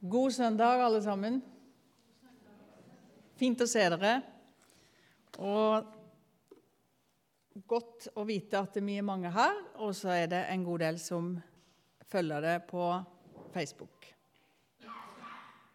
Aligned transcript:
God 0.00 0.30
søndag, 0.30 0.78
alle 0.84 1.00
sammen. 1.02 1.40
Fint 3.34 3.58
å 3.58 3.66
se 3.66 3.82
dere. 3.82 4.12
Og 5.42 5.88
godt 7.66 8.06
å 8.14 8.22
vite 8.28 8.60
at 8.62 8.78
vi 8.78 8.94
er 9.00 9.06
mange 9.06 9.32
her, 9.34 9.58
og 9.82 9.90
så 9.98 10.12
er 10.14 10.30
det 10.30 10.44
en 10.52 10.62
god 10.68 10.84
del 10.84 11.00
som 11.02 11.32
følger 12.06 12.46
det 12.46 12.54
på 12.70 12.86
Facebook. 13.50 14.06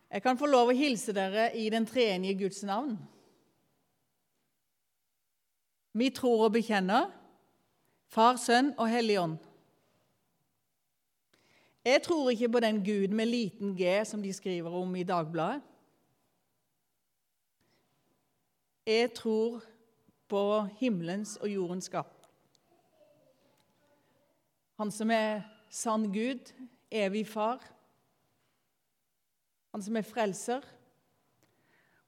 Jeg 0.07 0.23
kan 0.23 0.39
få 0.39 0.47
lov 0.47 0.71
å 0.71 0.77
hilse 0.77 1.11
dere 1.11 1.49
i 1.59 1.67
den 1.73 1.83
treenige 1.89 2.45
Guds 2.45 2.63
navn. 2.63 2.95
Vi 5.99 6.13
tror 6.15 6.47
og 6.47 6.55
bekjenner 6.55 7.11
Far, 8.07 8.39
Sønn 8.39 8.71
og 8.77 8.87
Hellig 8.87 9.19
Ånd. 9.19 9.52
Jeg 11.83 12.01
tror 12.03 12.29
ikke 12.29 12.49
på 12.49 12.59
den 12.63 12.79
Gud 12.85 13.11
med 13.11 13.25
liten 13.25 13.75
g 13.75 14.05
som 14.07 14.21
de 14.23 14.33
skriver 14.33 14.71
om 14.71 14.95
i 14.95 15.03
Dagbladet. 15.03 15.61
Jeg 18.87 19.13
tror 19.13 19.63
på 20.27 20.67
himmelens 20.79 21.37
og 21.37 21.49
jordens 21.49 21.85
skap. 21.85 22.13
Han 24.79 24.91
som 24.91 25.11
er 25.11 25.43
sann 25.69 26.07
Gud, 26.13 26.53
evig 26.91 27.27
far. 27.27 27.59
Han 29.71 29.83
som 29.83 29.95
er 29.95 30.07
frelser, 30.07 30.63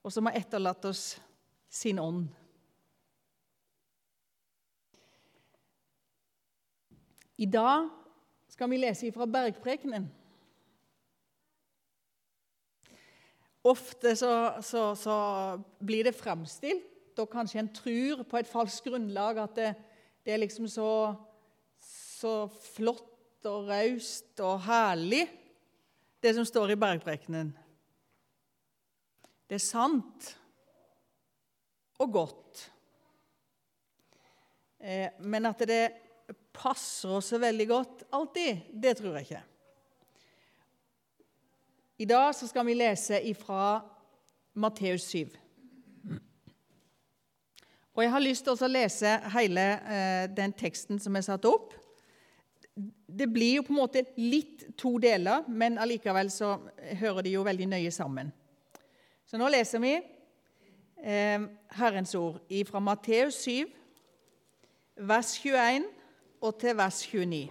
og 0.04 0.12
som 0.12 0.26
har 0.26 0.40
etterlatt 0.40 0.86
oss 0.86 1.04
sin 1.70 2.00
ånd. 2.00 2.28
I 7.38 7.46
dag 7.46 7.90
skal 8.56 8.72
vi 8.72 8.78
lese 8.80 9.12
fra 9.12 9.26
Bergprekenen. 9.28 10.06
Ofte 13.68 14.14
så, 14.16 14.32
så, 14.64 14.84
så, 14.96 15.16
blir 15.84 16.08
det 16.08 16.16
framstilt, 16.16 17.20
og 17.20 17.32
kanskje 17.32 17.60
en 17.60 17.72
tror 17.76 18.24
på 18.30 18.40
et 18.40 18.48
falskt 18.48 18.88
grunnlag, 18.88 19.42
at 19.42 19.58
det, 19.58 19.74
det 20.24 20.36
er 20.36 20.42
liksom 20.44 20.70
så, 20.72 20.90
så 21.82 22.34
flott 22.76 23.48
og 23.50 23.68
raust 23.68 24.40
og 24.46 24.64
herlig, 24.70 25.26
det 26.24 26.36
som 26.38 26.48
står 26.48 26.76
i 26.76 26.80
Bergprekenen. 26.80 27.52
Det 29.50 29.60
er 29.60 29.66
sant 29.66 30.32
og 32.00 32.16
godt. 32.16 32.66
Eh, 34.80 35.12
men 35.20 35.52
at 35.52 35.68
det 35.68 35.84
passer 36.56 37.18
oss 37.18 37.34
så 37.34 37.40
veldig 37.42 37.68
godt 37.70 38.06
alltid, 38.16 38.72
det 38.74 38.98
tror 39.00 39.18
jeg 39.18 39.28
ikke. 39.28 39.44
I 41.98 42.06
dag 42.10 42.34
så 42.36 42.48
skal 42.48 42.66
vi 42.68 42.76
lese 42.76 43.22
ifra 43.24 43.80
Matteus 44.60 45.06
7. 45.12 45.30
Og 47.96 48.04
Jeg 48.04 48.12
har 48.12 48.20
lyst 48.20 48.44
til 48.44 48.52
å 48.52 48.68
lese 48.68 49.12
hele 49.32 49.64
eh, 49.88 50.26
den 50.28 50.52
teksten 50.52 51.00
som 51.00 51.16
er 51.16 51.24
satt 51.24 51.46
opp. 51.48 51.72
Det 52.76 53.30
blir 53.32 53.62
jo 53.62 53.64
på 53.64 53.72
en 53.72 53.80
måte 53.80 54.04
litt 54.20 54.66
to 54.76 54.98
deler, 55.00 55.48
men 55.48 55.80
allikevel 55.80 56.28
så 56.34 56.58
hører 57.00 57.24
de 57.24 57.38
jo 57.38 57.46
veldig 57.48 57.70
nøye 57.72 57.94
sammen. 57.96 58.34
Så 59.24 59.40
nå 59.40 59.48
leser 59.48 59.80
vi 59.80 59.94
eh, 59.96 61.48
Herrens 61.80 62.12
ord 62.20 62.44
fra 62.68 62.84
Matteus 62.84 63.40
7, 63.48 63.72
vers 65.08 65.38
21 65.40 65.88
og 66.46 66.60
til 66.62 66.78
vers 66.78 67.02
29. 67.10 67.50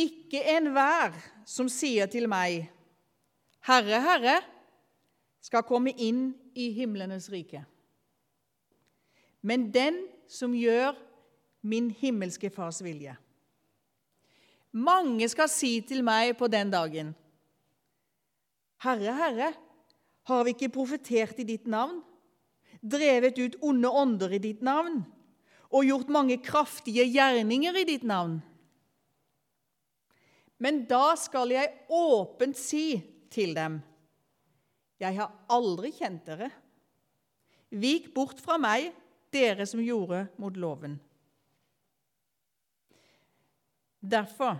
Ikke 0.00 0.42
enhver 0.54 1.16
som 1.48 1.68
sier 1.68 2.06
til 2.10 2.28
meg, 2.30 2.68
Herre, 3.66 3.98
Herre, 4.00 4.36
skal 5.42 5.66
komme 5.66 5.92
inn 5.98 6.30
i 6.54 6.70
himlenes 6.76 7.26
rike. 7.32 7.64
Men 9.42 9.70
den 9.74 10.04
som 10.30 10.54
gjør 10.54 10.94
min 11.60 11.90
himmelske 11.90 12.50
Fars 12.54 12.78
vilje. 12.84 13.16
Mange 14.70 15.26
skal 15.28 15.50
si 15.50 15.80
til 15.82 16.04
meg 16.06 16.36
på 16.38 16.46
den 16.46 16.70
dagen, 16.70 17.10
Herre, 18.80 19.12
Herre, 19.16 19.50
har 20.30 20.44
vi 20.46 20.54
ikke 20.54 20.70
profetert 20.72 21.40
i 21.42 21.48
ditt 21.48 21.66
navn? 21.68 21.98
Drevet 22.80 23.38
ut 23.38 23.58
onde 23.60 23.88
ånder 23.88 24.32
i 24.36 24.42
ditt 24.42 24.62
navn 24.64 25.02
og 25.70 25.86
gjort 25.86 26.10
mange 26.10 26.40
kraftige 26.42 27.04
gjerninger 27.06 27.76
i 27.78 27.86
ditt 27.86 28.06
navn. 28.08 28.40
Men 30.60 30.82
da 30.88 31.14
skal 31.16 31.52
jeg 31.54 31.72
åpent 31.88 32.58
si 32.58 33.00
til 33.32 33.54
dem, 33.56 33.78
jeg 35.00 35.16
har 35.16 35.30
aldri 35.48 35.92
kjent 35.96 36.26
dere. 36.26 36.50
Vik 37.70 38.10
bort 38.12 38.42
fra 38.42 38.58
meg, 38.60 38.90
dere 39.32 39.64
som 39.68 39.80
gjorde 39.80 40.26
mot 40.42 40.56
loven. 40.58 40.98
Derfor, 44.00 44.58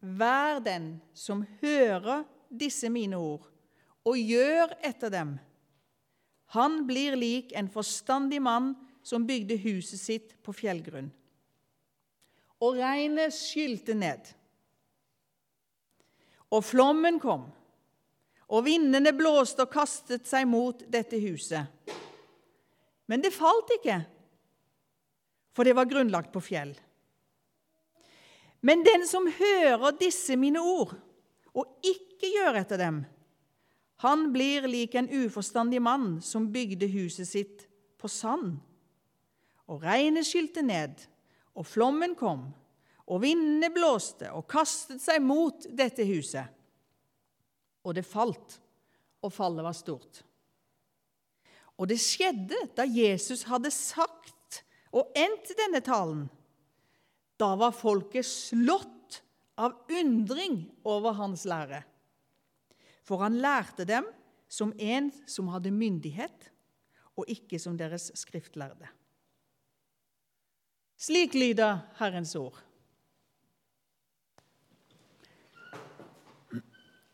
vær 0.00 0.62
den 0.64 0.94
som 1.16 1.42
hører 1.60 2.22
disse 2.48 2.88
mine 2.92 3.18
ord, 3.20 3.44
og 4.06 4.16
gjør 4.16 4.72
etter 4.86 5.12
dem, 5.12 5.34
han 6.54 6.86
blir 6.88 7.16
lik 7.16 7.52
en 7.52 7.68
forstandig 7.68 8.40
mann 8.42 8.72
som 9.02 9.26
bygde 9.26 9.58
huset 9.60 10.00
sitt 10.00 10.34
på 10.44 10.54
fjellgrunn. 10.56 11.10
Og 12.64 12.80
regnet 12.80 13.34
skylte 13.36 13.94
ned. 13.94 14.32
Og 16.48 16.64
flommen 16.64 17.20
kom, 17.20 17.44
og 18.48 18.64
vindene 18.64 19.12
blåste 19.12 19.66
og 19.66 19.72
kastet 19.72 20.24
seg 20.28 20.48
mot 20.48 20.80
dette 20.88 21.20
huset. 21.20 21.68
Men 23.08 23.20
det 23.24 23.34
falt 23.36 23.68
ikke, 23.76 24.00
for 25.52 25.68
det 25.68 25.76
var 25.76 25.88
grunnlagt 25.90 26.32
på 26.32 26.40
fjell. 26.44 26.72
Men 28.64 28.82
den 28.86 29.04
som 29.06 29.28
hører 29.28 29.96
disse 30.00 30.36
mine 30.40 30.62
ord, 30.64 30.96
og 31.52 31.84
ikke 31.84 32.32
gjør 32.32 32.58
etter 32.62 32.80
dem, 32.80 33.02
han 34.04 34.28
blir 34.32 34.68
lik 34.70 34.94
en 34.94 35.08
uforstandig 35.10 35.80
mann 35.82 36.20
som 36.22 36.52
bygde 36.52 36.86
huset 36.92 37.28
sitt 37.28 37.64
på 37.98 38.08
sand. 38.08 38.60
Og 39.66 39.82
regnet 39.82 40.26
skylte 40.28 40.62
ned, 40.62 40.94
og 41.58 41.66
flommen 41.66 42.14
kom, 42.18 42.46
og 43.08 43.24
vindene 43.24 43.72
blåste 43.74 44.30
og 44.30 44.46
kastet 44.50 45.02
seg 45.02 45.18
mot 45.24 45.66
dette 45.74 46.06
huset. 46.06 46.46
Og 47.82 47.96
det 47.98 48.06
falt, 48.06 48.60
og 49.24 49.34
fallet 49.34 49.66
var 49.66 49.74
stort. 49.74 50.22
Og 51.78 51.90
det 51.90 51.98
skjedde 52.02 52.68
da 52.78 52.86
Jesus 52.86 53.44
hadde 53.50 53.74
sagt 53.74 54.62
og 54.94 55.10
endt 55.18 55.54
denne 55.58 55.82
talen. 55.84 56.26
Da 57.38 57.54
var 57.58 57.74
folket 57.74 58.26
slått 58.26 59.22
av 59.58 59.74
undring 59.90 60.62
over 60.86 61.18
hans 61.18 61.44
lære. 61.50 61.82
For 63.08 63.24
han 63.24 63.40
lærte 63.40 63.86
dem 63.88 64.04
som 64.52 64.74
en 64.76 65.08
som 65.28 65.48
hadde 65.48 65.72
myndighet, 65.72 66.50
og 67.16 67.28
ikke 67.32 67.58
som 67.58 67.76
deres 67.78 68.10
skriftlærde. 68.14 68.88
Slik 70.98 71.34
lyder 71.34 71.80
Herrens 71.98 72.34
ord. 72.36 72.58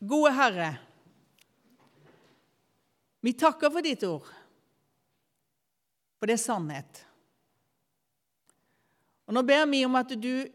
Gode 0.05 0.33
Herre, 0.35 0.69
vi 3.25 3.33
takker 3.33 3.71
for 3.73 3.81
ditt 3.81 4.03
ord, 4.05 4.27
for 6.19 6.29
det 6.29 6.35
er 6.35 6.43
sannhet. 6.43 7.01
Og 9.25 9.33
Nå 9.33 9.41
ber 9.47 9.63
vi 9.71 9.81
om 9.87 9.97
at 9.97 10.11
du 10.21 10.45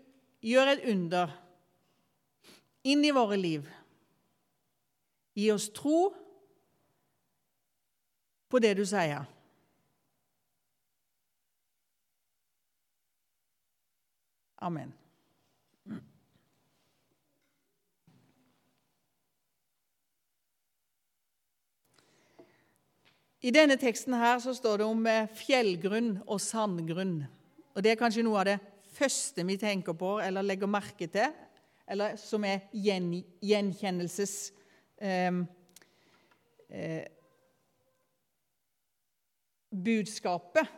gjør 0.47 0.75
et 0.77 0.85
under 0.93 1.33
inn 2.87 3.03
i 3.03 3.15
våre 3.15 3.41
liv 3.41 3.67
Gi 5.35 5.51
oss 5.55 5.69
tro 5.75 6.11
på 8.51 8.59
det 8.59 8.75
du 8.79 8.85
sier. 8.87 9.29
Amen. 14.61 14.93
I 23.41 23.53
denne 23.57 23.79
teksten 23.81 24.13
her 24.21 24.37
så 24.43 24.53
står 24.53 24.83
det 24.83 24.87
om 24.91 25.07
eh, 25.09 25.31
fjellgrunn 25.33 26.19
og 26.27 26.43
sandgrunn. 26.45 27.23
Og 27.73 27.81
Det 27.81 27.95
er 27.95 28.01
kanskje 28.01 28.25
noe 28.27 28.43
av 28.43 28.51
det 28.51 28.59
første 28.93 29.47
vi 29.49 29.57
tenker 29.57 29.97
på 29.97 30.19
eller 30.21 30.45
legger 30.45 30.69
merke 30.69 31.09
til, 31.09 31.33
eller 31.89 32.19
som 32.21 32.45
er 32.45 32.67
gjenkjennelses 32.77 34.35
eh, 35.01 35.41
eh, 36.69 37.05
budskapet. 39.71 40.77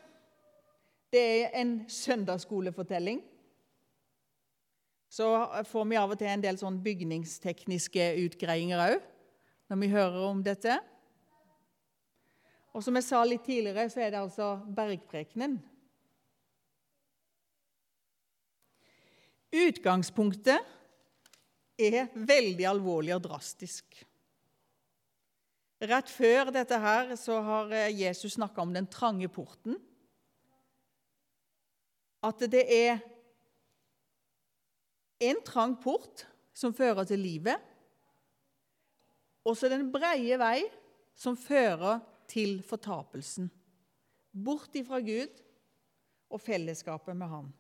Det 1.13 1.27
er 1.43 1.61
en 1.61 1.77
søndagsskolefortelling 1.91 3.21
så 5.13 5.27
får 5.69 5.85
vi 5.91 5.97
av 6.01 6.15
og 6.15 6.17
til 6.17 6.31
en 6.33 6.41
del 6.41 6.57
sånn 6.57 6.79
bygningstekniske 6.81 8.05
utgreiinger 8.23 8.81
òg 8.81 9.03
når 9.69 9.81
vi 9.83 9.89
hører 9.93 10.23
om 10.25 10.41
dette. 10.45 10.79
Og 12.73 12.81
som 12.85 12.97
jeg 12.97 13.05
sa 13.05 13.21
litt 13.29 13.45
tidligere, 13.45 13.91
så 13.93 14.01
er 14.01 14.15
det 14.15 14.23
altså 14.23 14.47
bergprekenen. 14.73 15.59
Utgangspunktet 19.53 20.73
er 21.77 22.09
veldig 22.17 22.71
alvorlig 22.71 23.13
og 23.13 23.27
drastisk. 23.29 24.01
Rett 25.83 26.11
før 26.15 26.53
dette 26.55 26.79
her 26.79 27.17
så 27.19 27.41
har 27.43 27.73
Jesus 27.91 28.37
snakka 28.37 28.63
om 28.63 28.75
den 28.75 28.87
trange 28.87 29.27
porten. 29.33 29.75
At 32.23 32.45
det 32.47 32.63
er 32.71 33.01
en 35.27 35.41
trang 35.43 35.75
port 35.83 36.23
som 36.55 36.75
fører 36.75 37.07
til 37.09 37.19
livet, 37.19 37.59
og 39.43 39.57
så 39.59 39.67
den 39.73 39.89
breie 39.91 40.39
vei 40.39 40.61
som 41.19 41.35
fører 41.35 41.99
til 42.31 42.61
fortapelsen. 42.63 43.51
Bort 44.31 44.79
ifra 44.79 45.03
Gud 45.03 45.43
og 46.31 46.41
fellesskapet 46.41 47.19
med 47.19 47.29
Han. 47.29 47.51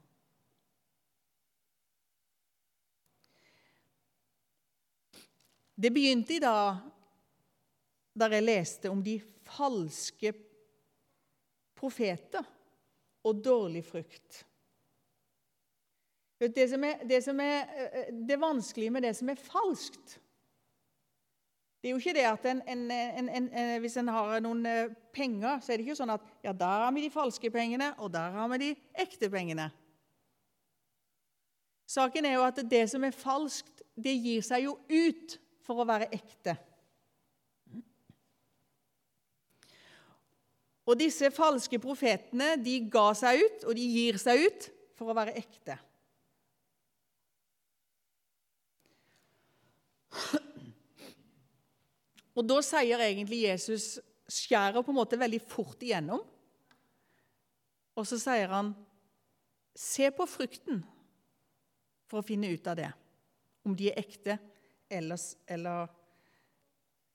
Det 5.74 5.90
begynte 5.90 6.36
i 6.36 6.42
dag 6.42 6.91
da 8.12 8.28
jeg 8.32 8.44
leste 8.44 8.90
om 8.92 9.02
de 9.04 9.18
falske 9.48 10.32
profeter 11.78 12.44
og 13.26 13.44
dårlig 13.44 13.84
frukt. 13.86 14.42
Det, 16.42 16.64
som 16.70 16.84
er, 16.84 17.04
det, 17.06 17.20
som 17.22 17.40
er, 17.40 17.68
eh, 17.70 18.08
det 18.26 18.38
vanskelige 18.40 18.90
med 18.90 19.04
det 19.06 19.12
som 19.14 19.28
er 19.30 19.38
falskt 19.38 20.16
Det 21.78 21.86
er 21.86 21.92
jo 21.92 22.00
ikke 22.00 22.14
det 22.16 22.24
at 22.26 22.48
en, 22.50 22.62
en, 22.66 23.28
en, 23.30 23.46
hvis 23.82 23.96
en 24.00 24.10
har 24.10 24.40
noen 24.42 24.66
eh, 24.66 24.90
penger, 25.14 25.60
så 25.62 25.72
er 25.72 25.78
det 25.78 25.86
ikke 25.86 25.98
sånn 25.98 26.14
at 26.14 26.26
ja, 26.42 26.52
der 26.54 26.82
har 26.86 26.92
vi 26.94 27.04
de 27.04 27.10
falske 27.14 27.50
pengene, 27.50 27.92
og 27.98 28.10
der 28.14 28.34
har 28.34 28.50
vi 28.52 28.58
de 28.62 28.68
ekte 29.02 29.30
pengene. 29.30 29.68
Saken 31.90 32.26
er 32.26 32.36
jo 32.38 32.44
at 32.46 32.60
det 32.70 32.84
som 32.90 33.02
er 33.06 33.14
falskt, 33.14 33.82
det 33.98 34.14
gir 34.14 34.46
seg 34.46 34.68
jo 34.68 34.76
ut 34.88 35.34
for 35.66 35.82
å 35.82 35.88
være 35.88 36.06
ekte. 36.14 36.54
Og 40.92 40.98
disse 41.00 41.30
falske 41.32 41.78
profetene 41.80 42.50
de 42.60 42.74
ga 42.92 43.06
seg 43.16 43.40
ut, 43.40 43.62
og 43.64 43.72
de 43.78 43.84
gir 43.94 44.18
seg 44.20 44.42
ut 44.44 44.66
for 44.98 45.08
å 45.08 45.16
være 45.16 45.32
ekte. 45.40 45.78
Og 52.36 52.44
da 52.48 52.58
sier 52.64 53.00
egentlig 53.04 53.46
Jesus 53.46 53.94
skjærer 54.28 54.84
på 54.84 54.92
en 54.92 54.98
måte 55.00 55.20
veldig 55.20 55.40
fort 55.44 55.80
igjennom. 55.84 56.20
Og 57.92 58.08
så 58.08 58.16
sier 58.20 58.48
han, 58.52 58.74
'Se 59.74 60.10
på 60.12 60.26
frukten 60.28 60.84
for 62.04 62.20
å 62.20 62.26
finne 62.26 62.52
ut 62.52 62.66
av 62.66 62.76
det, 62.76 62.92
om 63.64 63.76
de 63.76 63.88
er 63.88 64.00
ekte 64.00 64.38
eller, 64.90 65.16
eller, 65.48 65.88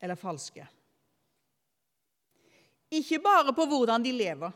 eller 0.01 0.15
falske.' 0.15 0.76
Ikke 2.91 3.19
bare 3.19 3.53
på 3.53 3.65
hvordan 3.67 4.03
de 4.03 4.11
lever, 4.15 4.51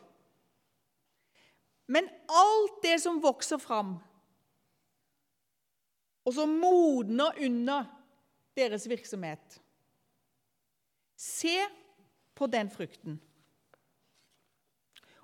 men 1.92 2.08
alt 2.30 2.78
det 2.84 2.96
som 3.04 3.20
vokser 3.24 3.60
fram, 3.60 3.98
og 6.24 6.34
som 6.34 6.54
modner 6.62 7.36
under 7.44 7.90
deres 8.56 8.88
virksomhet. 8.88 9.58
Se 11.18 11.58
på 12.36 12.48
den 12.48 12.72
frukten. 12.72 13.20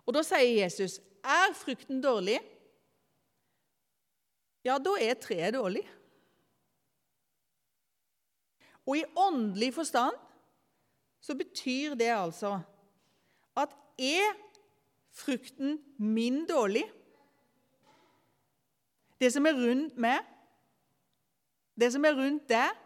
Og 0.06 0.14
Da 0.14 0.24
sier 0.24 0.64
Jesus, 0.64 1.00
'Er 1.24 1.54
frukten 1.54 2.02
dårlig?' 2.02 2.44
Ja, 4.64 4.78
da 4.78 4.98
er 5.00 5.14
treet 5.14 5.54
dårlig. 5.54 5.84
Og 8.88 8.98
i 8.98 9.04
åndelig 9.16 9.74
forstand 9.74 10.16
så 11.20 11.36
betyr 11.36 11.96
det 11.96 12.10
altså 12.12 12.60
at 13.58 13.74
er 13.98 14.36
frukten 15.18 15.80
min 15.98 16.44
dårlig, 16.50 16.86
det 19.18 19.32
som 19.34 19.46
er 19.50 19.58
rundt 19.58 19.98
meg, 19.98 20.22
det 21.78 21.90
som 21.94 22.06
er 22.06 22.18
rundt 22.18 22.46
deg, 22.50 22.84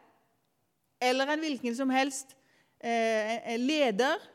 eller 1.01 1.33
en 1.33 1.44
hvilken 1.44 1.75
som 1.75 1.91
helst 1.91 2.35
eh, 2.79 3.57
leder 3.59 4.29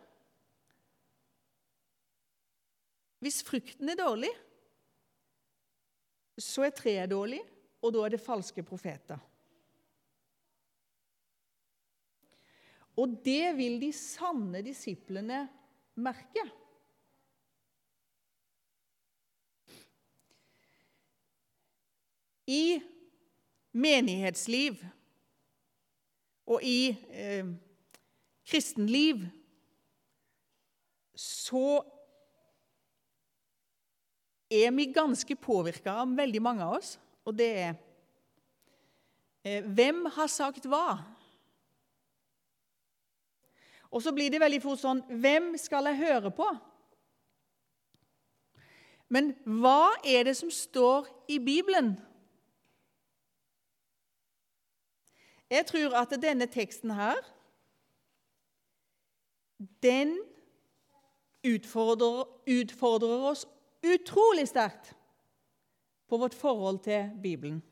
Hvis 3.25 3.41
frukten 3.43 3.89
er 3.89 3.97
dårlig, 3.99 4.29
så 6.39 6.67
er 6.67 6.75
treet 6.77 7.11
dårlig, 7.11 7.41
og 7.81 7.95
da 7.95 8.03
er 8.05 8.13
det 8.13 8.21
falske 8.23 8.63
profeter. 8.63 9.19
Og 12.97 13.17
det 13.25 13.57
vil 13.57 13.81
de 13.81 13.89
sanne 13.97 14.61
disiplene 14.63 15.41
merke. 15.97 16.45
I 22.47 22.79
menighetsliv 23.75 24.79
og 26.47 26.63
i 26.63 26.95
eh, 27.11 27.49
kristenliv 28.47 29.25
så 31.17 31.81
er 34.53 34.71
vi 34.77 34.87
ganske 34.95 35.37
påvirka 35.43 35.97
av 36.05 36.15
veldig 36.15 36.43
mange 36.45 36.63
av 36.63 36.77
oss, 36.79 36.95
og 37.27 37.35
det 37.35 37.51
er 37.65 37.73
eh, 39.43 39.65
Hvem 39.67 40.05
har 40.15 40.31
sagt 40.31 40.69
hva? 40.71 41.01
Og 43.97 44.03
så 44.05 44.13
blir 44.13 44.29
det 44.29 44.43
veldig 44.43 44.61
fort 44.61 44.83
sånn 44.83 45.01
Hvem 45.09 45.55
skal 45.61 45.89
jeg 45.89 46.03
høre 46.05 46.33
på? 46.37 46.47
Men 49.09 49.31
hva 49.63 49.95
er 50.05 50.27
det 50.27 50.35
som 50.37 50.51
står 50.53 51.07
i 51.31 51.39
Bibelen? 51.41 51.95
Jeg 55.47 55.63
tror 55.69 55.95
at 55.95 56.13
denne 56.19 56.49
teksten 56.51 56.91
her 56.99 57.21
den 59.81 60.19
utfordrer, 61.47 62.27
utfordrer 62.51 63.29
oss 63.31 63.47
utrolig 63.87 64.49
sterkt 64.51 64.91
på 66.11 66.19
vårt 66.19 66.35
forhold 66.35 66.83
til 66.85 67.15
Bibelen. 67.23 67.63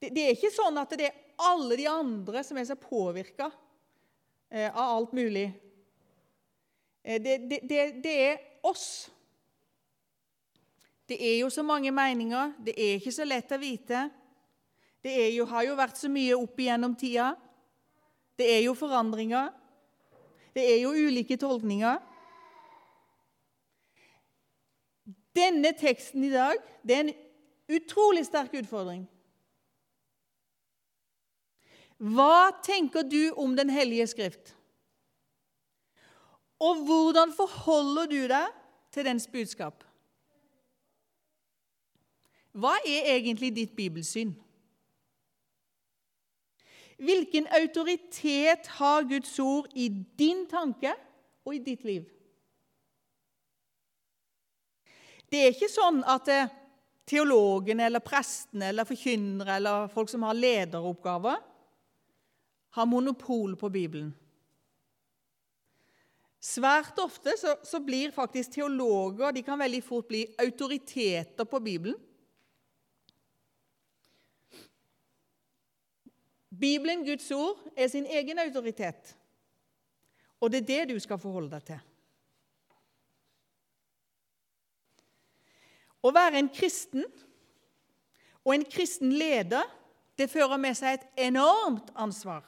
Det, 0.00 0.08
det, 0.16 0.24
er 0.24 0.32
ikke 0.32 0.50
sånn 0.54 0.80
at 0.80 0.96
det 0.96 1.10
er 1.10 1.20
alle 1.44 1.76
de 1.76 1.86
andre 1.92 2.42
som 2.44 2.58
er 2.58 2.66
så 2.66 2.80
påvirka 2.80 3.50
av 4.50 4.96
alt 4.96 5.12
mulig. 5.12 5.52
Eh, 7.02 7.22
det, 7.22 7.38
det, 7.48 8.02
det, 8.04 8.14
er 8.30 8.36
oss. 8.62 9.10
Det 11.08 11.18
er 11.32 11.38
jo 11.40 11.50
så 11.50 11.62
mange 11.62 11.90
meninger, 11.90 12.52
det 12.64 12.74
er 12.76 12.98
ikke 12.98 13.14
så 13.14 13.26
lett 13.26 13.52
å 13.52 13.60
vite. 13.60 14.08
Det 15.00 15.14
jo, 15.34 15.46
har 15.48 15.64
jo 15.64 15.78
vært 15.78 15.98
så 15.98 16.10
mye 16.12 16.36
opp 16.36 16.60
igjennom 16.60 16.94
tida. 16.98 17.32
Det 18.36 18.46
er 18.56 18.62
jo 18.66 18.76
forandringer. 18.76 19.48
Det 20.54 20.64
er 20.74 20.82
jo 20.82 20.92
ulike 20.92 21.38
tolkninger. 21.40 21.98
Denne 25.36 25.72
teksten 25.78 26.26
i 26.26 26.32
dag 26.32 26.58
det 26.82 26.96
er 26.96 27.04
en 27.04 27.14
utrolig 27.78 28.26
sterk 28.26 28.54
utfordring. 28.60 29.06
Hva 32.00 32.50
tenker 32.64 33.04
du 33.04 33.30
om 33.36 33.52
Den 33.56 33.70
hellige 33.70 34.06
skrift? 34.08 34.54
Og 36.60 36.84
hvordan 36.84 37.32
forholder 37.36 38.06
du 38.08 38.20
deg 38.28 38.56
til 38.92 39.06
dens 39.08 39.26
budskap? 39.28 39.84
Hva 42.52 42.74
er 42.84 43.12
egentlig 43.14 43.52
ditt 43.56 43.76
bibelsyn? 43.76 44.32
Hvilken 47.00 47.46
autoritet 47.56 48.66
har 48.76 49.06
Guds 49.08 49.38
ord 49.40 49.70
i 49.72 49.88
din 50.18 50.44
tanke 50.50 50.92
og 51.46 51.54
i 51.56 51.62
ditt 51.64 51.84
liv? 51.88 52.08
Det 55.30 55.40
er 55.40 55.54
ikke 55.54 55.70
sånn 55.70 56.02
at 56.10 56.28
eh, 56.28 56.50
teologene 57.08 57.86
eller 57.86 58.02
prestene 58.04 58.68
eller 58.72 58.88
forkynnere 58.88 59.56
eller 59.60 59.88
folk 59.94 60.10
som 60.10 60.26
har 60.26 60.36
lederoppgaver, 60.36 61.38
har 62.70 62.86
monopol 62.86 63.56
på 63.56 63.68
Bibelen. 63.68 64.12
Svært 66.40 66.96
ofte 67.02 67.34
så, 67.36 67.56
så 67.66 67.82
blir 67.84 68.14
faktisk 68.16 68.54
teologer 68.54 69.34
de 69.36 69.42
kan 69.44 69.60
veldig 69.60 69.82
fort 69.84 70.08
bli 70.08 70.22
autoriteter 70.40 71.44
på 71.44 71.60
Bibelen. 71.60 71.98
Bibelen, 76.60 77.04
Guds 77.04 77.30
ord, 77.30 77.60
er 77.76 77.88
sin 77.88 78.06
egen 78.06 78.38
autoritet. 78.38 79.14
Og 80.40 80.50
det 80.52 80.62
er 80.62 80.68
det 80.70 80.94
du 80.94 81.00
skal 81.00 81.20
forholde 81.20 81.52
deg 81.52 81.66
til. 81.70 81.86
Å 86.00 86.12
være 86.16 86.40
en 86.40 86.48
kristen 86.48 87.04
og 88.40 88.54
en 88.54 88.64
kristen 88.64 89.12
leder 89.12 89.68
det 90.16 90.30
fører 90.32 90.60
med 90.60 90.76
seg 90.76 90.96
et 90.96 91.26
enormt 91.28 91.92
ansvar. 91.96 92.44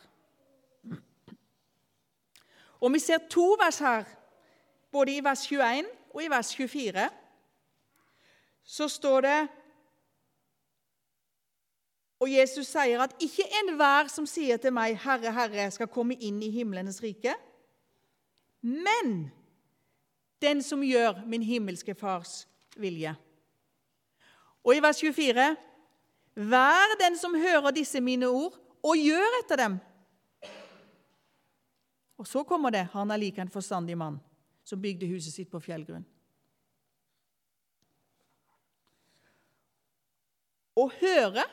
Og 2.83 2.93
Vi 2.93 2.99
ser 2.99 3.19
to 3.31 3.57
vers 3.61 3.79
her, 3.79 4.05
både 4.93 5.17
i 5.17 5.25
vers 5.25 5.47
21 5.47 5.85
og 6.15 6.25
i 6.25 6.31
vers 6.31 6.55
24. 6.57 7.09
Så 8.65 8.89
står 8.89 9.21
det 9.21 9.49
Og 12.23 12.31
Jesus 12.31 12.67
sier 12.67 13.03
at 13.03 13.15
ikke 13.19 13.45
enhver 13.63 14.07
som 14.07 14.27
sier 14.27 14.57
til 14.57 14.73
meg, 14.73 14.95
'Herre, 14.95 15.33
Herre', 15.33 15.71
skal 15.71 15.89
komme 15.89 16.15
inn 16.15 16.43
i 16.43 16.51
himlenes 16.51 17.03
rike, 17.03 17.35
men 18.61 19.33
den 20.43 20.63
som 20.63 20.83
gjør 20.83 21.27
min 21.27 21.43
himmelske 21.43 21.95
Fars 21.95 22.49
vilje. 22.77 23.17
Og 24.65 24.77
i 24.77 24.83
vers 24.83 25.01
24.: 25.01 25.57
Vær 26.35 26.95
den 27.09 27.19
som 27.19 27.35
hører 27.35 27.71
disse 27.71 28.01
mine 28.01 28.29
ord, 28.29 28.55
og 28.83 28.97
gjør 28.97 29.39
etter 29.43 29.57
dem. 29.57 29.79
Og 32.17 32.27
så 32.27 32.45
kommer 32.45 32.71
det 32.71 32.85
han 32.93 33.11
er 33.11 33.21
like 33.21 33.41
en 33.41 33.51
forstandig 33.51 33.97
mann 33.99 34.21
som 34.65 34.81
bygde 34.83 35.09
huset 35.11 35.35
sitt 35.35 35.51
på 35.51 35.61
fjellgrunn. 35.61 36.05
Å 40.79 40.85
høre 41.01 41.45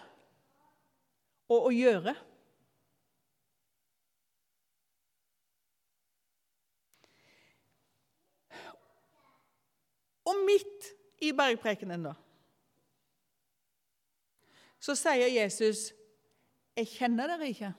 og 1.50 1.70
å 1.70 1.72
gjøre. 1.74 2.14
Og 10.30 10.44
midt 10.46 10.92
i 11.26 11.32
bergprekenen, 11.36 12.06
da, 12.06 12.14
så 14.80 14.96
sier 14.96 15.28
Jesus, 15.28 15.92
'Jeg 16.76 16.88
kjenner 16.88 17.28
dere 17.28 17.50
ikke', 17.50 17.74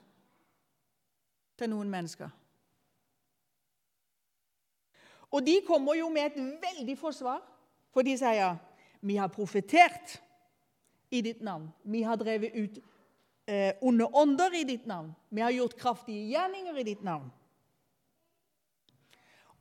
til 1.57 1.69
noen 1.69 1.89
mennesker. 1.89 2.29
Og 5.31 5.45
de 5.45 5.61
kommer 5.67 5.95
jo 5.95 6.09
med 6.09 6.31
et 6.31 6.59
veldig 6.61 6.97
forsvar, 6.99 7.41
for 7.91 8.01
de 8.01 8.17
sier, 8.17 8.57
'Vi 9.01 9.15
har 9.15 9.27
profetert 9.27 10.21
i 11.11 11.21
ditt 11.21 11.41
navn.' 11.41 11.71
'Vi 11.83 12.01
har 12.01 12.15
drevet 12.15 12.51
ut 12.55 12.79
eh, 13.47 13.73
onde 13.81 14.05
ånder 14.13 14.53
i 14.53 14.63
ditt 14.63 14.85
navn.' 14.85 15.15
'Vi 15.29 15.41
har 15.41 15.51
gjort 15.51 15.77
kraftige 15.77 16.27
gjerninger 16.29 16.77
i 16.77 16.83
ditt 16.83 17.03
navn.' 17.03 17.31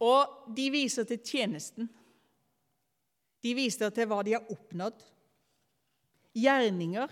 Og 0.00 0.54
de 0.56 0.70
viser 0.70 1.04
til 1.04 1.18
tjenesten. 1.18 1.88
De 3.42 3.54
viser 3.54 3.90
til 3.90 4.06
hva 4.06 4.22
de 4.24 4.32
har 4.32 4.52
oppnådd. 4.52 5.02
Gjerninger 6.34 7.08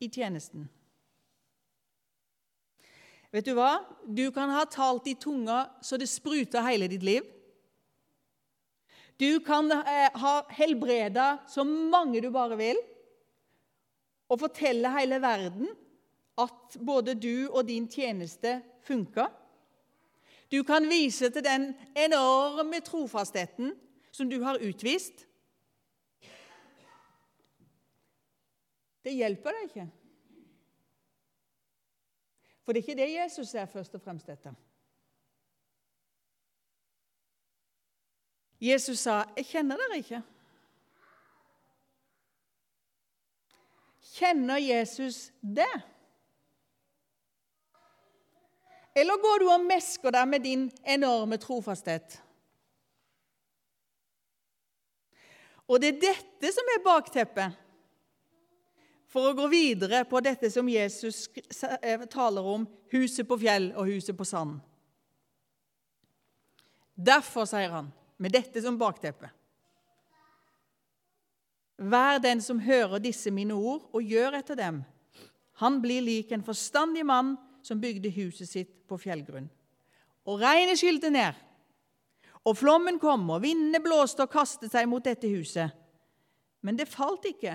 i 0.00 0.08
tjenesten. 0.08 0.68
Vet 3.32 3.44
du 3.44 3.52
hva? 3.58 3.84
Du 4.06 4.30
kan 4.30 4.50
ha 4.54 4.64
talt 4.70 5.06
i 5.10 5.14
tunga 5.14 5.66
så 5.82 5.98
det 6.00 6.08
spruter 6.08 6.64
hele 6.64 6.88
ditt 6.88 7.02
liv. 7.02 7.26
Du 9.18 9.40
kan 9.40 9.70
eh, 9.72 10.10
ha 10.14 10.34
helbreda 10.54 11.38
så 11.48 11.64
mange 11.64 12.20
du 12.22 12.30
bare 12.30 12.58
vil, 12.58 12.78
og 14.28 14.40
fortelle 14.44 14.92
hele 14.94 15.18
verden 15.22 15.70
at 16.38 16.76
både 16.86 17.16
du 17.18 17.48
og 17.48 17.64
din 17.66 17.88
tjeneste 17.90 18.60
funka. 18.86 19.26
Du 20.52 20.62
kan 20.64 20.86
vise 20.88 21.30
til 21.32 21.44
den 21.44 21.72
enorme 21.96 22.80
trofastheten 22.84 23.72
som 24.12 24.30
du 24.30 24.38
har 24.44 24.60
utvist. 24.64 25.26
Det 29.04 29.16
hjelper 29.16 29.56
deg 29.56 29.66
ikke. 29.68 29.88
For 32.62 32.76
det 32.76 32.80
er 32.80 32.86
ikke 32.86 33.00
det 33.00 33.12
Jesus 33.14 33.54
er 33.56 33.68
først 33.72 33.94
og 33.96 34.04
fremst 34.04 34.28
etter. 34.28 34.54
Jesus 38.60 39.00
sa, 39.00 39.24
'Jeg 39.36 39.46
kjenner 39.46 39.76
dere 39.76 39.98
ikke'. 39.98 40.22
Kjenner 44.18 44.58
Jesus 44.58 45.32
det? 45.40 45.82
Eller 48.94 49.22
går 49.22 49.38
du 49.38 49.50
og 49.52 49.66
mesker 49.66 50.10
deg 50.10 50.28
med 50.28 50.42
din 50.42 50.70
enorme 50.86 51.36
trofasthet? 51.38 52.22
Og 55.68 55.80
det 55.80 55.88
er 55.88 56.00
dette 56.00 56.52
som 56.52 56.70
er 56.72 56.84
bakteppet 56.84 57.58
for 59.08 59.28
å 59.28 59.36
gå 59.36 59.46
videre 59.52 60.02
på 60.08 60.20
dette 60.24 60.50
som 60.52 60.68
Jesus 60.68 61.26
eh, 61.82 62.04
taler 62.10 62.44
om, 62.44 62.66
huset 62.92 63.28
på 63.28 63.38
fjell 63.40 63.70
og 63.76 63.88
huset 63.92 64.16
på 64.16 64.26
sand. 64.28 64.58
Derfor, 66.98 67.46
sier 67.46 67.70
han, 67.70 67.92
med 68.18 68.34
dette 68.34 68.62
som 68.62 68.78
bakteppe 68.78 69.30
Vær 71.78 72.18
den 72.18 72.40
som 72.42 72.58
hører 72.58 72.98
disse 72.98 73.30
mine 73.30 73.54
ord, 73.54 73.84
og 73.94 74.02
gjør 74.02 74.40
etter 74.40 74.58
dem. 74.58 74.80
Han 75.62 75.76
blir 75.82 76.02
lik 76.02 76.32
en 76.34 76.42
forstandig 76.42 77.04
mann 77.06 77.36
som 77.62 77.78
bygde 77.78 78.10
huset 78.16 78.50
sitt 78.50 78.72
på 78.90 78.98
fjellgrunn. 78.98 79.46
Og 80.26 80.42
regnet 80.42 80.80
skylte 80.80 81.12
ned, 81.14 81.38
og 82.42 82.56
flommen 82.58 82.98
kom, 82.98 83.28
og 83.30 83.44
vindene 83.44 83.78
blåste 83.82 84.24
og 84.26 84.32
kastet 84.32 84.72
seg 84.72 84.88
mot 84.90 85.04
dette 85.04 85.30
huset. 85.30 85.70
Men 86.66 86.78
det 86.78 86.88
falt 86.90 87.28
ikke, 87.30 87.54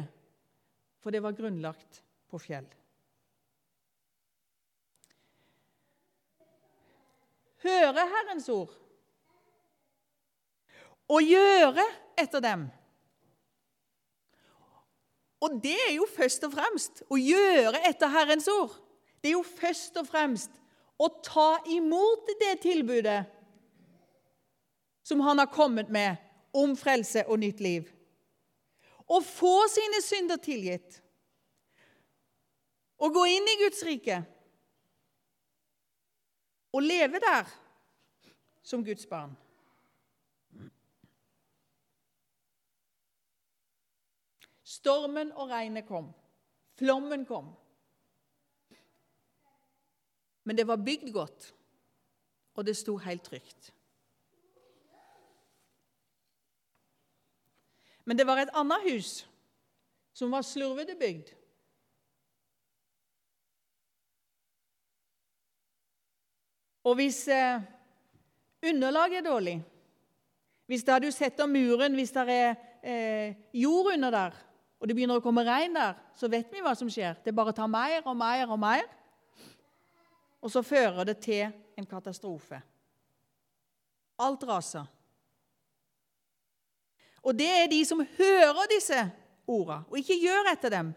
for 1.03 1.11
det 1.11 1.19
var 1.23 1.35
grunnlagt 1.35 1.99
på 2.31 2.39
fjell. 2.39 2.67
Høre 7.63 8.07
Herrens 8.15 8.47
ord 8.51 8.71
og 11.11 11.21
gjøre 11.25 11.85
etter 12.19 12.43
dem. 12.43 12.67
Og 15.43 15.57
det 15.63 15.75
er 15.89 15.95
jo 15.97 16.07
først 16.07 16.45
og 16.47 16.53
fremst 16.53 17.03
å 17.11 17.19
gjøre 17.19 17.81
etter 17.89 18.11
Herrens 18.13 18.47
ord. 18.51 18.77
Det 19.19 19.31
er 19.31 19.35
jo 19.37 19.43
først 19.43 19.97
og 19.99 20.07
fremst 20.07 20.53
å 20.99 21.09
ta 21.25 21.57
imot 21.73 22.31
det 22.39 22.53
tilbudet 22.63 23.23
som 25.03 25.19
han 25.25 25.41
har 25.41 25.51
kommet 25.51 25.91
med 25.91 26.15
om 26.55 26.77
frelse 26.79 27.25
og 27.27 27.41
nytt 27.43 27.59
liv 27.63 27.89
å 29.07 29.19
få 29.21 29.55
sine 29.71 30.01
synder 30.03 30.39
tilgitt 30.41 30.99
Å 33.03 33.09
gå 33.11 33.25
inn 33.27 33.49
i 33.51 33.59
Guds 33.59 33.83
rike 33.85 34.21
Å 36.73 36.81
leve 36.81 37.19
der 37.21 37.49
som 38.63 38.83
Guds 38.85 39.03
barn. 39.09 39.33
Stormen 44.63 45.31
og 45.35 45.49
regnet 45.51 45.87
kom. 45.87 46.09
Flommen 46.79 47.25
kom. 47.25 47.51
Men 50.43 50.57
det 50.57 50.67
var 50.67 50.81
bygd 50.83 51.11
godt, 51.13 51.53
og 52.55 52.65
det 52.65 52.75
sto 52.77 52.97
helt 52.97 53.23
trygt. 53.23 53.73
Men 58.05 58.17
det 58.17 58.27
var 58.27 58.41
et 58.41 58.51
annet 58.53 58.83
hus 58.91 59.11
som 60.13 60.31
var 60.31 60.43
slurvete 60.45 60.95
bygd. 60.99 61.31
Og 66.83 66.97
hvis 66.99 67.27
eh, 67.31 67.61
underlaget 68.67 69.17
er 69.17 69.29
dårlig, 69.29 69.55
hvis 70.67 70.83
da 70.83 70.97
du 70.99 71.07
setter 71.11 71.47
muren, 71.47 71.95
hvis 71.95 72.11
det 72.11 72.25
er 72.29 72.55
eh, 72.83 73.35
jord 73.53 73.93
under 73.93 74.11
der, 74.11 74.35
og 74.83 74.89
det 74.89 74.97
begynner 74.97 75.21
å 75.21 75.23
komme 75.23 75.45
regn 75.47 75.77
der, 75.77 75.93
så 76.19 76.27
vet 76.27 76.49
vi 76.51 76.59
hva 76.59 76.73
som 76.75 76.89
skjer. 76.91 77.15
Det 77.23 77.31
bare 77.31 77.53
tar 77.55 77.69
mer 77.71 78.01
og 78.03 78.17
mer 78.19 78.49
og 78.51 78.59
mer. 78.59 78.83
Og 80.43 80.51
så 80.51 80.59
fører 80.59 81.07
det 81.07 81.21
til 81.23 81.45
en 81.79 81.87
katastrofe. 81.87 82.59
Alt 84.19 84.43
raser. 84.43 84.83
Og 87.23 87.31
det 87.39 87.47
er 87.47 87.71
de 87.71 87.79
som 87.87 88.03
hører 88.17 88.67
disse 88.73 88.99
ordene, 89.47 89.87
og 89.87 89.97
ikke 90.03 90.19
gjør 90.19 90.51
etter 90.51 90.75
dem. 90.75 90.91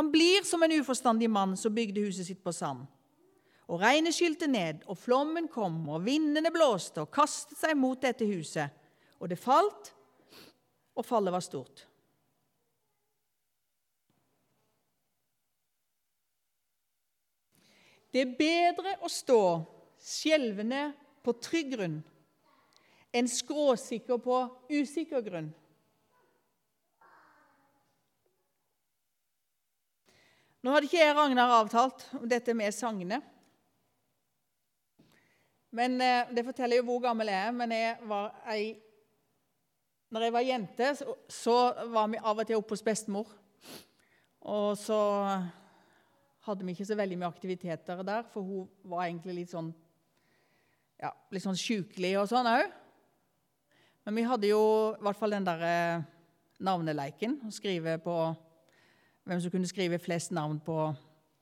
Han 0.00 0.08
blir 0.08 0.48
som 0.48 0.64
en 0.64 0.78
uforstandig 0.80 1.28
mann 1.28 1.58
som 1.60 1.76
bygde 1.76 2.08
huset 2.08 2.24
sitt 2.24 2.40
på 2.40 2.56
sand. 2.56 2.86
Og 3.68 3.84
regnet 3.84 4.16
skylte 4.16 4.48
ned, 4.48 4.80
og 4.88 4.96
flommen 4.96 5.52
kom, 5.52 5.82
og 5.92 6.08
vindene 6.08 6.48
blåste 6.52 7.04
og 7.04 7.12
kastet 7.12 7.60
seg 7.60 7.76
mot 7.76 8.00
dette 8.00 8.24
huset. 8.32 8.72
Og 9.20 9.28
det 9.28 9.36
falt, 9.36 9.92
og 10.96 11.04
fallet 11.04 11.36
var 11.36 11.44
stort. 11.44 11.90
Det 18.14 18.22
er 18.22 18.34
bedre 18.38 18.92
å 19.02 19.08
stå 19.10 19.40
skjelvende 19.98 20.92
på 21.24 21.32
trygg 21.42 21.72
grunn 21.74 21.96
enn 23.14 23.30
skråsikker 23.30 24.20
på 24.22 24.36
usikker 24.70 25.22
grunn. 25.26 25.48
Nå 30.62 30.72
hadde 30.72 30.86
ikke 30.86 31.00
jeg 31.00 31.16
Ragnar 31.18 31.56
avtalt 31.58 32.06
om 32.16 32.28
dette 32.30 32.54
med 32.54 32.74
sangene. 32.74 33.18
Men 35.74 35.98
eh, 36.00 36.30
Det 36.30 36.46
forteller 36.46 36.78
jo 36.78 36.86
hvor 36.86 37.02
gammel 37.02 37.28
jeg 37.28 37.48
er. 37.48 37.52
Men 37.52 37.74
jeg 37.74 37.98
var 38.08 38.30
ei 38.54 38.76
når 40.14 40.22
jeg 40.22 40.32
var 40.36 40.44
jente, 40.46 40.88
så, 41.26 41.54
var 41.90 42.06
vi 42.12 42.20
av 42.22 42.38
og 42.38 42.46
til 42.46 42.60
oppe 42.60 42.76
hos 42.76 42.84
bestemor. 42.86 43.32
Og 44.46 44.76
så 44.78 44.98
hadde 46.44 46.64
vi 46.64 46.74
ikke 46.74 46.86
så 46.88 46.96
veldig 46.98 47.18
mye 47.20 47.30
aktiviteter 47.30 48.02
der, 48.04 48.24
for 48.32 48.44
hun 48.44 48.90
var 48.90 49.06
egentlig 49.06 49.38
litt 49.40 49.52
sånn 49.52 49.72
ja, 51.00 51.10
litt 51.32 51.44
sånn 51.44 51.58
sjukelig 51.58 52.14
og 52.20 52.28
sånn 52.30 52.48
òg. 52.48 52.72
Men 54.04 54.18
vi 54.18 54.26
hadde 54.28 54.50
jo 54.50 54.64
i 54.94 55.04
hvert 55.04 55.18
fall 55.18 55.34
den 55.34 55.46
derre 55.46 55.72
eh, 55.72 56.04
navneleiken. 56.64 57.38
Å 57.48 57.52
skrive 57.52 57.96
på 58.04 58.16
hvem 59.24 59.40
som 59.40 59.52
kunne 59.52 59.68
skrive 59.68 60.00
flest 60.02 60.34
navn 60.36 60.60
på 60.64 60.76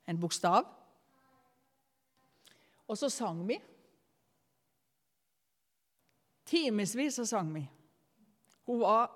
en 0.09 0.21
bokstav. 0.23 0.69
Og 2.87 2.99
så 2.99 3.11
sang 3.11 3.43
vi. 3.49 3.59
Timevis 6.47 7.19
så 7.19 7.27
sang 7.27 7.51
vi. 7.55 7.65
Hun 8.69 8.83
var 8.83 9.11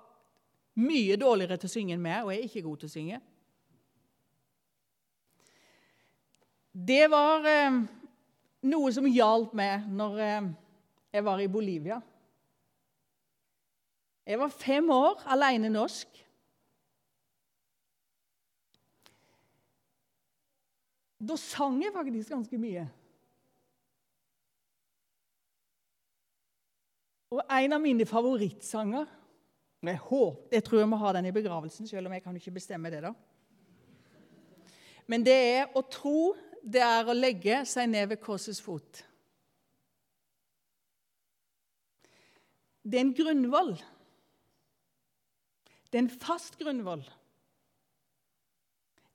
mye 0.77 1.17
dårligere 1.19 1.57
til 1.61 1.69
å 1.69 1.73
synge 1.73 1.95
enn 1.95 2.03
meg, 2.03 2.23
og 2.23 2.33
jeg 2.33 2.41
er 2.41 2.49
ikke 2.49 2.65
god 2.67 2.81
til 2.81 2.89
å 2.89 2.93
synge. 2.93 3.19
Det 6.77 7.07
var 7.09 7.45
eh, 7.49 7.79
noe 8.69 8.91
som 8.93 9.07
hjalp 9.09 9.55
meg 9.57 9.87
når 9.89 10.19
eh, 10.21 10.49
jeg 11.15 11.25
var 11.25 11.41
i 11.41 11.49
Bolivia. 11.49 11.97
Jeg 14.27 14.37
var 14.37 14.53
fem 14.53 14.89
år 14.93 15.23
alene 15.33 15.71
norsk. 15.73 16.19
Da 21.17 21.37
sang 21.41 21.79
jeg 21.81 21.95
faktisk 21.95 22.35
ganske 22.35 22.59
mye. 22.61 22.85
Og 27.33 27.41
en 27.41 27.73
av 27.73 27.81
mine 27.81 28.05
favorittsanger 28.07 29.07
jeg, 29.87 29.97
håper, 30.03 30.51
jeg 30.51 30.63
tror 30.67 30.81
jeg 30.81 30.89
må 30.91 30.99
ha 30.99 31.13
den 31.15 31.29
i 31.29 31.33
begravelsen, 31.33 31.87
selv 31.87 32.09
om 32.09 32.13
jeg 32.13 32.23
kan 32.23 32.37
ikke 32.37 32.53
bestemme 32.53 32.91
det. 32.91 33.01
da. 33.05 33.13
Men 35.07 35.23
det 35.23 35.35
er 35.35 35.75
å 35.77 35.83
tro, 35.87 36.33
det 36.63 36.81
er 36.83 37.07
å 37.07 37.15
legge 37.15 37.61
seg 37.69 37.89
ned 37.91 38.09
ved 38.11 38.21
korsets 38.23 38.61
fot. 38.63 39.03
Det 42.87 42.99
er 42.99 43.05
en 43.05 43.15
grunnvoll. 43.15 43.73
Det 45.91 45.99
er 45.99 46.05
en 46.05 46.19
fast 46.21 46.55
grunnvoll. 46.59 47.03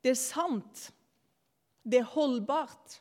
Det 0.03 0.13
er 0.13 0.19
sant. 0.19 0.91
Det 1.83 2.03
er 2.03 2.13
holdbart. 2.13 2.99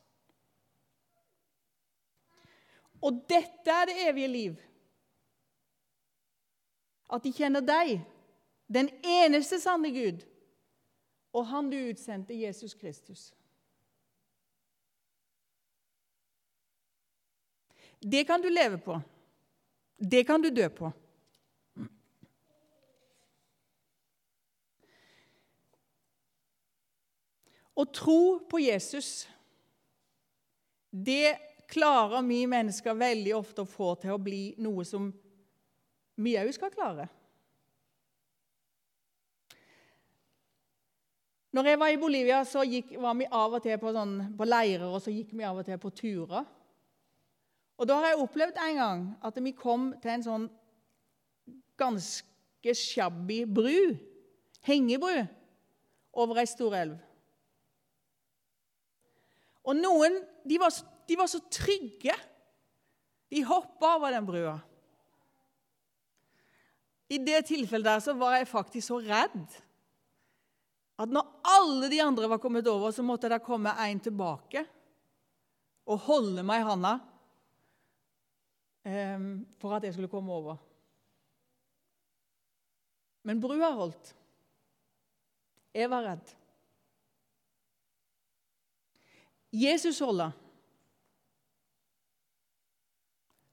Og 3.01 3.23
dette 3.29 3.73
er 3.73 3.89
det 3.89 4.01
evige 4.07 4.31
liv 4.31 4.59
at 7.11 7.25
de 7.25 7.33
kjenner 7.35 7.63
deg, 7.65 7.97
den 8.71 8.87
eneste 9.03 9.57
sanne 9.59 9.89
Gud, 9.91 10.21
og 11.35 11.47
Han 11.49 11.67
du 11.71 11.75
utsendte, 11.75 12.35
Jesus 12.35 12.73
Kristus. 12.73 13.33
Det 18.01 18.23
kan 18.25 18.41
du 18.41 18.49
leve 18.49 18.77
på. 18.77 19.01
Det 19.97 20.23
kan 20.23 20.41
du 20.41 20.49
dø 20.49 20.69
på. 20.69 20.89
Å 27.73 27.85
tro 27.85 28.39
på 28.49 28.59
Jesus, 28.59 29.27
det 30.89 31.37
klarer 31.71 32.25
vi 32.25 32.43
mennesker 32.49 32.97
veldig 32.97 33.35
ofte 33.37 33.63
å 33.63 33.69
få 33.69 33.93
til 34.01 34.13
å 34.13 34.21
bli 34.21 34.51
noe 34.61 34.83
som 34.85 35.07
vi 36.21 36.35
òg 36.41 36.51
skal 36.57 36.73
klare. 36.73 37.07
Når 41.51 41.67
jeg 41.67 41.79
var 41.79 41.91
i 41.91 41.99
Bolivia, 41.99 42.41
så 42.47 42.63
gikk, 42.63 42.93
var 43.01 43.15
vi 43.19 43.27
av 43.27 43.57
og 43.57 43.63
til 43.63 43.77
på, 43.79 43.93
sånn, 43.95 44.17
på 44.39 44.47
leirer 44.47 44.87
og 44.87 45.01
så 45.03 45.13
gikk 45.13 45.33
vi 45.35 45.47
av 45.47 45.61
og 45.61 45.67
til 45.67 45.79
på 45.81 45.93
turer. 45.95 46.49
Og 47.81 47.87
Da 47.89 47.97
har 47.97 48.11
jeg 48.11 48.21
opplevd 48.21 48.59
en 48.61 48.77
gang 48.77 49.05
at 49.25 49.37
vi 49.41 49.55
kom 49.57 49.87
til 50.03 50.13
en 50.13 50.25
sånn 50.25 50.43
ganske 51.81 52.75
shabby 52.77 53.39
bru, 53.49 53.95
hengebru, 54.67 55.23
over 56.13 56.43
ei 56.43 56.45
stor 56.45 56.75
elv. 56.77 56.99
Og 59.65 59.73
noen 59.79 60.19
de 60.45 60.61
var, 60.61 60.77
de 61.09 61.17
var 61.17 61.29
så 61.31 61.41
trygge. 61.49 62.13
De 63.33 63.41
hoppa 63.47 63.95
over 63.97 64.13
den 64.13 64.29
brua. 64.29 64.55
I 67.09 67.17
det 67.17 67.47
tilfellet 67.49 67.87
der 67.87 68.03
så 68.03 68.13
var 68.13 68.37
jeg 68.37 68.49
faktisk 68.51 68.91
så 68.91 69.01
redd 69.01 69.59
at 71.01 71.09
når 71.09 71.25
alle 71.49 71.89
de 71.89 71.97
andre 72.03 72.29
var 72.29 72.39
kommet 72.43 72.67
over, 72.69 72.91
så 72.93 73.01
måtte 73.01 73.31
det 73.31 73.41
komme 73.41 73.73
en 73.73 73.99
tilbake 74.03 74.61
og 75.89 76.05
holde 76.05 76.43
meg 76.45 76.61
i 76.61 76.67
handa 76.67 76.99
for 78.83 79.75
at 79.75 79.83
jeg 79.85 79.93
skulle 79.93 80.09
komme 80.09 80.33
over. 80.33 80.57
Men 83.23 83.41
brua 83.41 83.69
holdt. 83.77 84.15
Jeg 85.73 85.89
var 85.89 86.07
redd. 86.07 86.31
Jesus 89.51 89.99
holder 89.99 90.31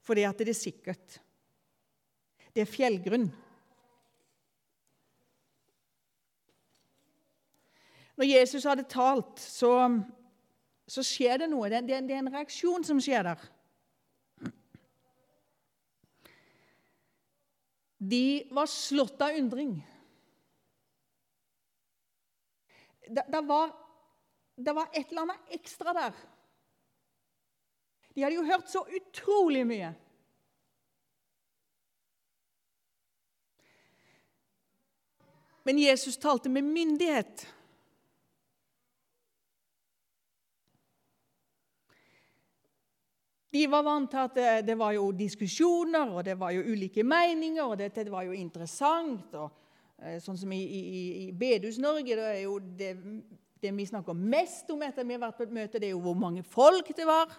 fordi 0.09 0.23
at 0.25 0.39
det 0.41 0.49
er 0.49 0.57
sikkert. 0.57 1.19
Det 2.55 2.63
er 2.63 2.71
fjellgrunn. 2.71 3.27
Når 8.17 8.25
Jesus 8.25 8.65
hadde 8.65 8.87
talt, 8.89 9.37
så, 9.37 9.73
så 10.89 11.05
skjer 11.05 11.43
det 11.43 11.51
noe. 11.53 11.69
Det, 11.69 11.83
det, 11.91 12.01
det 12.09 12.17
er 12.17 12.23
en 12.25 12.33
reaksjon 12.33 12.89
som 12.89 13.03
skjer 13.05 13.29
der. 13.29 13.45
De 17.99 18.49
var 18.51 18.67
slått 18.67 19.21
av 19.21 19.31
undring. 19.31 19.87
Det, 23.09 23.25
det, 23.29 23.41
var, 23.41 23.73
det 24.55 24.73
var 24.73 24.91
et 24.93 25.11
eller 25.11 25.23
annet 25.23 25.55
ekstra 25.59 25.93
der. 25.93 26.13
De 28.15 28.23
hadde 28.23 28.39
jo 28.39 28.47
hørt 28.47 28.71
så 28.71 28.85
utrolig 28.87 29.65
mye. 29.67 29.93
Men 35.67 35.79
Jesus 35.79 36.17
talte 36.17 36.49
med 36.49 36.65
myndighet. 36.65 37.47
De 43.59 43.65
var 43.67 43.83
vant 43.83 44.11
til 44.11 44.21
at 44.23 44.67
det, 44.67 44.77
var 44.79 44.93
jo 44.95 45.09
diskusjoner, 45.17 46.13
og 46.15 46.25
det 46.27 46.37
var 46.39 46.53
jo 46.55 46.63
ulike 46.69 47.03
meninger, 47.03 47.65
og 47.65 47.79
det 47.79 48.05
var 48.11 48.23
jo 48.29 48.37
interessant. 48.37 49.35
og 49.35 49.51
eh, 49.99 50.21
Sånn 50.23 50.39
som 50.39 50.53
i, 50.55 50.61
i, 50.63 50.83
i 51.25 51.27
Bedus-Norge, 51.35 52.15
det 52.15 52.27
er 52.37 52.43
jo 52.45 52.59
det, 52.79 52.93
det, 53.59 53.73
vi 53.75 53.87
snakker 53.89 54.15
mest 54.15 54.71
om 54.71 54.85
etter 54.87 55.07
vi 55.07 55.17
har 55.17 55.25
vært 55.25 55.41
på 55.41 55.47
et 55.49 55.55
møte, 55.57 55.81
det 55.81 55.91
er 55.91 55.97
jo 55.97 56.05
hvor 56.05 56.19
mange 56.19 56.45
folk 56.47 56.93
det 56.95 57.07
var. 57.09 57.35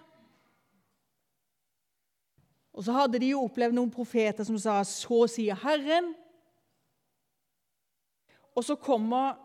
Og 2.76 2.84
så 2.84 2.94
hadde 2.94 3.20
de 3.22 3.32
jo 3.32 3.46
opplevd 3.46 3.78
noen 3.78 3.92
profeter 3.92 4.44
som 4.46 4.58
sa 4.58 4.82
'Så 4.84 5.26
sier 5.26 5.56
Herren'. 5.56 6.12
Og 8.54 8.64
så 8.64 8.76
kommer 8.76 9.38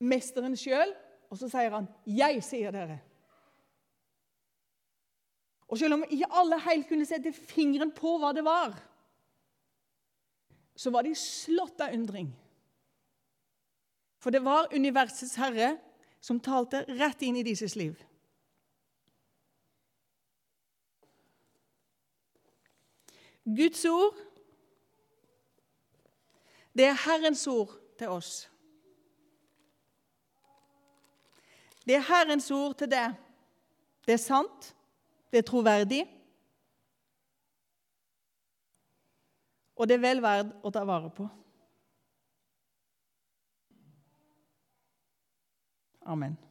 mesteren 0.00 0.56
sjøl, 0.56 0.92
og 1.30 1.38
så 1.38 1.48
sier 1.48 1.70
han 1.70 1.88
'Jeg 2.06 2.44
sier 2.44 2.70
dere'. 2.70 3.11
Og 5.72 5.78
selv 5.80 5.96
om 5.96 6.02
ikke 6.04 6.28
alle 6.36 6.58
helt 6.66 6.88
kunne 6.90 7.06
sette 7.08 7.32
fingeren 7.32 7.94
på 7.96 8.18
hva 8.20 8.34
det 8.36 8.44
var, 8.44 8.74
så 10.76 10.92
var 10.92 11.06
de 11.06 11.14
slått 11.16 11.80
av 11.80 11.94
undring. 11.96 12.28
For 14.20 14.34
det 14.34 14.42
var 14.44 14.68
universets 14.76 15.38
herre 15.40 15.78
som 16.20 16.40
talte 16.44 16.84
rett 17.00 17.24
inn 17.24 17.38
i 17.40 17.44
deres 17.46 17.72
liv. 17.78 17.96
Guds 23.42 23.80
ord, 23.88 24.20
det 26.76 26.84
er 26.86 27.00
Herrens 27.08 27.46
ord 27.50 27.72
til 27.98 28.12
oss. 28.12 28.34
Det 31.82 31.96
er 31.96 32.06
Herrens 32.06 32.46
ord 32.54 32.76
til 32.78 32.92
deg 32.92 33.18
Det 34.06 34.14
er 34.14 34.22
sant. 34.22 34.72
Det 35.32 35.38
er 35.38 35.42
troverdig. 35.48 36.02
Og 39.76 39.88
det 39.88 39.96
er 39.96 40.04
vel 40.04 40.20
verd 40.22 40.52
å 40.62 40.70
ta 40.70 40.84
vare 40.84 41.08
på. 41.16 41.24
Amen. 46.04 46.36